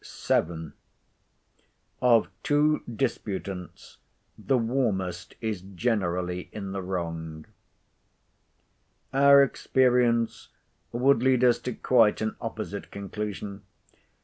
[0.03, 3.97] VII.—OF TWO DISPUTANTS,
[4.35, 7.45] THE WARMEST IS GENERALLY IN THE WRONG
[9.13, 10.47] Our experience
[10.91, 13.61] would lead us to quite an opposite conclusion.